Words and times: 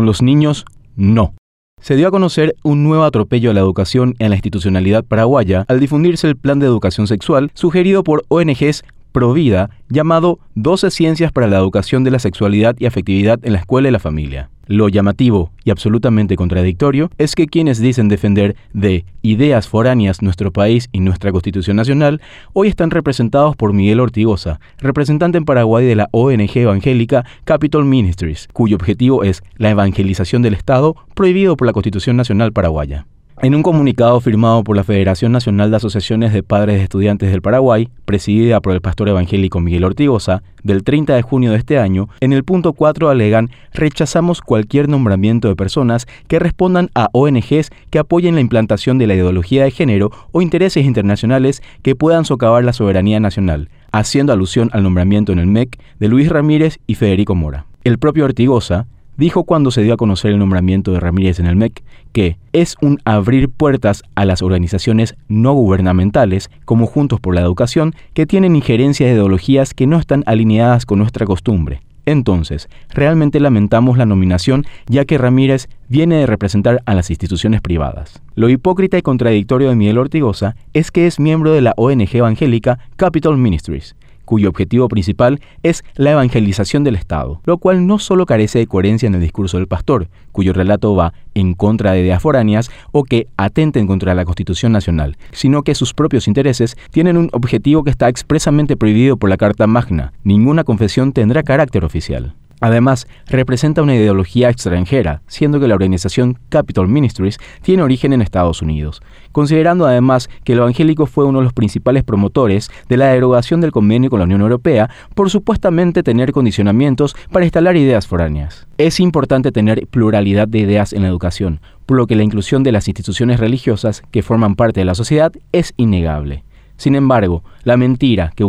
Con 0.00 0.06
los 0.06 0.22
niños, 0.22 0.64
no. 0.96 1.34
Se 1.82 1.94
dio 1.94 2.08
a 2.08 2.10
conocer 2.10 2.56
un 2.62 2.82
nuevo 2.84 3.04
atropello 3.04 3.50
a 3.50 3.52
la 3.52 3.60
educación 3.60 4.14
en 4.18 4.30
la 4.30 4.36
institucionalidad 4.36 5.04
paraguaya 5.04 5.66
al 5.68 5.78
difundirse 5.78 6.26
el 6.26 6.38
plan 6.38 6.58
de 6.58 6.64
educación 6.64 7.06
sexual 7.06 7.50
sugerido 7.52 8.02
por 8.02 8.24
ONGs 8.28 8.82
Provida 9.12 9.70
llamado 9.88 10.38
12 10.54 10.90
Ciencias 10.90 11.32
para 11.32 11.48
la 11.48 11.58
Educación 11.58 12.04
de 12.04 12.10
la 12.10 12.18
Sexualidad 12.18 12.76
y 12.78 12.86
Afectividad 12.86 13.40
en 13.42 13.54
la 13.54 13.58
Escuela 13.58 13.88
y 13.88 13.90
la 13.90 13.98
Familia. 13.98 14.50
Lo 14.66 14.88
llamativo 14.88 15.50
y 15.64 15.70
absolutamente 15.70 16.36
contradictorio 16.36 17.10
es 17.18 17.34
que 17.34 17.48
quienes 17.48 17.80
dicen 17.80 18.08
defender 18.08 18.54
de 18.72 19.04
ideas 19.20 19.66
foráneas 19.66 20.22
nuestro 20.22 20.52
país 20.52 20.88
y 20.92 21.00
nuestra 21.00 21.32
Constitución 21.32 21.76
Nacional 21.76 22.20
hoy 22.52 22.68
están 22.68 22.92
representados 22.92 23.56
por 23.56 23.72
Miguel 23.72 23.98
Ortigosa, 23.98 24.60
representante 24.78 25.38
en 25.38 25.44
Paraguay 25.44 25.84
de 25.84 25.96
la 25.96 26.08
ONG 26.12 26.56
evangélica 26.56 27.24
Capitol 27.42 27.84
Ministries, 27.84 28.46
cuyo 28.52 28.76
objetivo 28.76 29.24
es 29.24 29.42
la 29.56 29.70
evangelización 29.70 30.42
del 30.42 30.54
Estado 30.54 30.94
prohibido 31.14 31.56
por 31.56 31.66
la 31.66 31.72
Constitución 31.72 32.16
Nacional 32.16 32.52
paraguaya. 32.52 33.06
En 33.42 33.54
un 33.54 33.62
comunicado 33.62 34.20
firmado 34.20 34.62
por 34.62 34.76
la 34.76 34.84
Federación 34.84 35.32
Nacional 35.32 35.70
de 35.70 35.78
Asociaciones 35.78 36.34
de 36.34 36.42
Padres 36.42 36.76
de 36.76 36.82
Estudiantes 36.82 37.30
del 37.30 37.40
Paraguay, 37.40 37.88
presidida 38.04 38.60
por 38.60 38.74
el 38.74 38.82
pastor 38.82 39.08
evangélico 39.08 39.60
Miguel 39.60 39.84
Ortigosa, 39.84 40.42
del 40.62 40.84
30 40.84 41.14
de 41.14 41.22
junio 41.22 41.52
de 41.52 41.56
este 41.56 41.78
año, 41.78 42.10
en 42.20 42.34
el 42.34 42.44
punto 42.44 42.74
4 42.74 43.08
alegan 43.08 43.48
rechazamos 43.72 44.42
cualquier 44.42 44.90
nombramiento 44.90 45.48
de 45.48 45.56
personas 45.56 46.06
que 46.28 46.38
respondan 46.38 46.90
a 46.94 47.08
ONGs 47.12 47.70
que 47.88 47.98
apoyen 47.98 48.34
la 48.34 48.42
implantación 48.42 48.98
de 48.98 49.06
la 49.06 49.14
ideología 49.14 49.64
de 49.64 49.70
género 49.70 50.10
o 50.32 50.42
intereses 50.42 50.84
internacionales 50.84 51.62
que 51.80 51.96
puedan 51.96 52.26
socavar 52.26 52.62
la 52.62 52.74
soberanía 52.74 53.20
nacional, 53.20 53.70
haciendo 53.90 54.34
alusión 54.34 54.68
al 54.74 54.82
nombramiento 54.82 55.32
en 55.32 55.38
el 55.38 55.46
MEC 55.46 55.80
de 55.98 56.08
Luis 56.08 56.28
Ramírez 56.28 56.78
y 56.86 56.96
Federico 56.96 57.34
Mora. 57.34 57.64
El 57.84 57.96
propio 57.96 58.26
Ortigosa 58.26 58.86
dijo 59.20 59.44
cuando 59.44 59.70
se 59.70 59.82
dio 59.82 59.92
a 59.92 59.98
conocer 59.98 60.32
el 60.32 60.38
nombramiento 60.38 60.92
de 60.92 60.98
Ramírez 60.98 61.38
en 61.40 61.46
el 61.46 61.54
MEC 61.54 61.82
que 62.12 62.38
es 62.54 62.74
un 62.80 62.98
abrir 63.04 63.50
puertas 63.50 64.02
a 64.14 64.24
las 64.24 64.40
organizaciones 64.40 65.14
no 65.28 65.52
gubernamentales, 65.52 66.50
como 66.64 66.86
Juntos 66.86 67.20
por 67.20 67.34
la 67.34 67.42
Educación, 67.42 67.94
que 68.14 68.24
tienen 68.26 68.56
injerencias 68.56 69.08
de 69.08 69.14
ideologías 69.14 69.74
que 69.74 69.86
no 69.86 69.98
están 69.98 70.24
alineadas 70.26 70.86
con 70.86 70.98
nuestra 70.98 71.26
costumbre. 71.26 71.82
Entonces, 72.06 72.70
realmente 72.88 73.40
lamentamos 73.40 73.98
la 73.98 74.06
nominación 74.06 74.64
ya 74.88 75.04
que 75.04 75.18
Ramírez 75.18 75.68
viene 75.88 76.16
de 76.16 76.26
representar 76.26 76.82
a 76.86 76.94
las 76.94 77.10
instituciones 77.10 77.60
privadas. 77.60 78.22
Lo 78.34 78.48
hipócrita 78.48 78.96
y 78.96 79.02
contradictorio 79.02 79.68
de 79.68 79.76
Miguel 79.76 79.98
Ortigosa 79.98 80.56
es 80.72 80.90
que 80.90 81.06
es 81.06 81.20
miembro 81.20 81.52
de 81.52 81.60
la 81.60 81.74
ONG 81.76 82.16
evangélica 82.16 82.78
Capital 82.96 83.36
Ministries, 83.36 83.94
cuyo 84.30 84.48
objetivo 84.48 84.86
principal 84.86 85.40
es 85.64 85.82
la 85.96 86.12
evangelización 86.12 86.84
del 86.84 86.94
Estado, 86.94 87.40
lo 87.46 87.58
cual 87.58 87.88
no 87.88 87.98
solo 87.98 88.26
carece 88.26 88.60
de 88.60 88.68
coherencia 88.68 89.08
en 89.08 89.16
el 89.16 89.20
discurso 89.20 89.56
del 89.56 89.66
pastor, 89.66 90.06
cuyo 90.30 90.52
relato 90.52 90.94
va 90.94 91.14
en 91.34 91.54
contra 91.54 91.90
de 91.90 92.02
ideas 92.02 92.22
foráneas 92.22 92.70
o 92.92 93.02
que 93.02 93.26
atenten 93.36 93.88
contra 93.88 94.14
la 94.14 94.24
Constitución 94.24 94.70
Nacional, 94.70 95.16
sino 95.32 95.64
que 95.64 95.74
sus 95.74 95.94
propios 95.94 96.28
intereses 96.28 96.76
tienen 96.92 97.16
un 97.16 97.28
objetivo 97.32 97.82
que 97.82 97.90
está 97.90 98.08
expresamente 98.08 98.76
prohibido 98.76 99.16
por 99.16 99.30
la 99.30 99.36
Carta 99.36 99.66
Magna. 99.66 100.12
Ninguna 100.22 100.62
confesión 100.62 101.12
tendrá 101.12 101.42
carácter 101.42 101.84
oficial. 101.84 102.36
Además, 102.60 103.08
representa 103.26 103.82
una 103.82 103.96
ideología 103.96 104.50
extranjera, 104.50 105.22
siendo 105.26 105.58
que 105.58 105.68
la 105.68 105.74
organización 105.74 106.38
Capital 106.50 106.88
Ministries 106.88 107.38
tiene 107.62 107.82
origen 107.82 108.12
en 108.12 108.22
Estados 108.22 108.62
Unidos, 108.62 109.02
considerando 109.32 109.86
además 109.86 110.28
que 110.44 110.52
el 110.52 110.58
evangélico 110.58 111.06
fue 111.06 111.24
uno 111.24 111.38
de 111.38 111.44
los 111.44 111.52
principales 111.54 112.04
promotores 112.04 112.70
de 112.88 112.96
la 112.96 113.06
derogación 113.06 113.60
del 113.60 113.72
convenio 113.72 114.10
con 114.10 114.18
la 114.18 114.26
Unión 114.26 114.42
Europea 114.42 114.90
por 115.14 115.30
supuestamente 115.30 116.02
tener 116.02 116.32
condicionamientos 116.32 117.16
para 117.32 117.46
instalar 117.46 117.76
ideas 117.76 118.06
foráneas. 118.06 118.66
Es 118.78 119.00
importante 119.00 119.52
tener 119.52 119.86
pluralidad 119.86 120.48
de 120.48 120.58
ideas 120.58 120.92
en 120.92 121.02
la 121.02 121.08
educación, 121.08 121.60
por 121.86 121.96
lo 121.96 122.06
que 122.06 122.16
la 122.16 122.22
inclusión 122.22 122.62
de 122.62 122.72
las 122.72 122.88
instituciones 122.88 123.40
religiosas 123.40 124.02
que 124.10 124.22
forman 124.22 124.54
parte 124.54 124.80
de 124.80 124.84
la 124.84 124.94
sociedad 124.94 125.32
es 125.52 125.72
innegable. 125.76 126.44
Sin 126.76 126.94
embargo, 126.94 127.42
la 127.64 127.76
mentira 127.76 128.32
que 128.34 128.44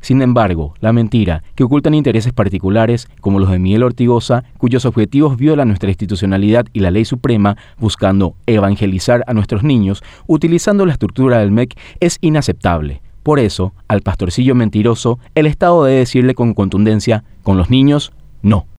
sin 0.00 0.22
embargo, 0.22 0.74
la 0.80 0.92
mentira, 0.92 1.42
que 1.54 1.64
ocultan 1.64 1.94
intereses 1.94 2.32
particulares, 2.32 3.08
como 3.20 3.38
los 3.38 3.50
de 3.50 3.58
Miguel 3.58 3.82
Ortigosa, 3.82 4.44
cuyos 4.58 4.84
objetivos 4.84 5.36
violan 5.36 5.68
nuestra 5.68 5.90
institucionalidad 5.90 6.66
y 6.72 6.80
la 6.80 6.90
ley 6.90 7.04
suprema, 7.04 7.56
buscando 7.78 8.34
evangelizar 8.46 9.24
a 9.26 9.34
nuestros 9.34 9.62
niños, 9.62 10.02
utilizando 10.26 10.86
la 10.86 10.92
estructura 10.92 11.38
del 11.38 11.50
MEC, 11.50 11.78
es 12.00 12.18
inaceptable. 12.20 13.02
Por 13.22 13.38
eso, 13.38 13.74
al 13.88 14.00
pastorcillo 14.00 14.54
mentiroso, 14.54 15.18
el 15.34 15.46
Estado 15.46 15.84
debe 15.84 15.98
decirle 15.98 16.34
con 16.34 16.54
contundencia, 16.54 17.24
con 17.42 17.58
los 17.58 17.68
niños, 17.68 18.12
no. 18.42 18.66